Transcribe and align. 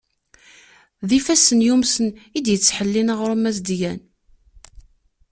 D 1.07 1.09
ifassen 1.17 1.59
yumsen, 1.65 2.07
i 2.37 2.39
d-yettḥellin 2.45 3.11
aɣrum 3.13 3.47
azedyan. 3.49 3.99